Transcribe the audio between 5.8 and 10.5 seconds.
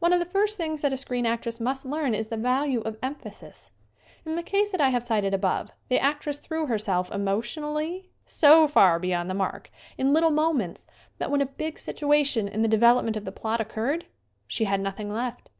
the actress threw herself emotionally(?) so far beyond the mark in little